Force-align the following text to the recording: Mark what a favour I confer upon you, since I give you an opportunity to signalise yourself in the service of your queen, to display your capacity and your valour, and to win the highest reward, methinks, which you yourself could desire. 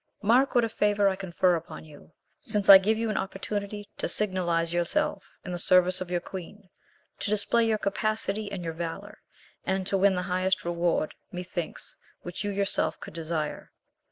Mark 0.23 0.55
what 0.55 0.63
a 0.65 0.69
favour 0.69 1.07
I 1.07 1.15
confer 1.15 1.55
upon 1.55 1.85
you, 1.85 2.11
since 2.39 2.69
I 2.69 2.79
give 2.79 2.97
you 2.97 3.11
an 3.11 3.17
opportunity 3.19 3.87
to 3.99 4.09
signalise 4.09 4.73
yourself 4.73 5.29
in 5.45 5.51
the 5.51 5.59
service 5.59 6.01
of 6.01 6.09
your 6.09 6.19
queen, 6.19 6.71
to 7.19 7.29
display 7.29 7.67
your 7.67 7.77
capacity 7.77 8.51
and 8.51 8.63
your 8.63 8.73
valour, 8.73 9.19
and 9.63 9.85
to 9.85 9.99
win 9.99 10.15
the 10.15 10.23
highest 10.23 10.65
reward, 10.65 11.13
methinks, 11.31 11.95
which 12.23 12.43
you 12.43 12.49
yourself 12.49 12.99
could 12.99 13.13
desire. 13.13 13.71